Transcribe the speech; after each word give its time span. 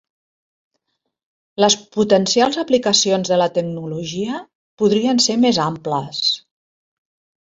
Les 1.63 1.73
potencials 1.97 2.57
aplicacions 2.63 3.31
de 3.33 3.37
la 3.41 3.47
tecnologia 3.57 4.39
podrien 4.83 5.21
ser 5.27 5.37
més 5.45 5.61
amples. 5.67 6.23